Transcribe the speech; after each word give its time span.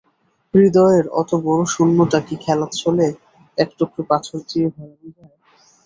হৃদয়ের 0.53 1.05
অত 1.19 1.31
বড়ো 1.45 1.65
শূন্যতা 1.73 2.19
কি 2.27 2.35
খেলাচ্ছলে 2.43 3.07
এক 3.57 3.69
টুকরো 3.77 4.01
পাথর 4.09 4.37
দিয়ে 4.49 4.67
ভরানো 4.75 5.09
যায়? 5.17 5.35